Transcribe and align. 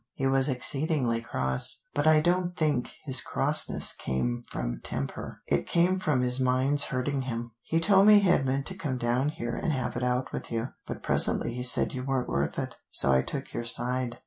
He 0.15 0.25
was 0.25 0.49
exceedingly 0.49 1.21
cross, 1.21 1.83
but 1.93 2.07
I 2.07 2.21
don't 2.21 2.55
think 2.57 2.89
his 3.05 3.21
crossness 3.21 3.93
came 3.93 4.41
from 4.49 4.79
temper; 4.81 5.43
it 5.45 5.67
came 5.67 5.99
from 5.99 6.21
his 6.21 6.39
mind's 6.39 6.85
hurting 6.85 7.21
him. 7.21 7.51
He 7.61 7.79
told 7.79 8.07
me 8.07 8.15
he 8.17 8.27
had 8.27 8.43
meant 8.43 8.65
to 8.65 8.75
come 8.75 8.97
down 8.97 9.29
here 9.29 9.55
and 9.55 9.71
have 9.71 9.95
it 9.95 10.01
out 10.03 10.31
with 10.33 10.51
you, 10.51 10.69
but 10.87 11.03
presently 11.03 11.53
he 11.53 11.61
said 11.61 11.93
you 11.93 12.03
weren't 12.03 12.29
worth 12.29 12.57
it. 12.57 12.77
So 12.89 13.11
I 13.11 13.21
took 13.21 13.53
your 13.53 13.63
side." 13.65 14.17